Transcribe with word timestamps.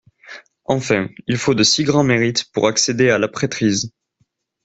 Enfin: 0.65 1.09
il 1.27 1.37
faut 1.37 1.53
de 1.53 1.61
si 1.61 1.83
grands 1.83 2.03
mérites 2.03 2.51
pour 2.53 2.67
accéder 2.67 3.11
à 3.11 3.19
la 3.19 3.27
prêtrise. 3.27 3.93